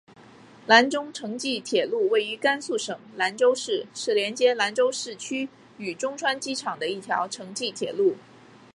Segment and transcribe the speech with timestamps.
[0.65, 8.15] 兰中城际铁路位于甘肃省兰州市是连接兰州市区与中川机场的一条城际铁路。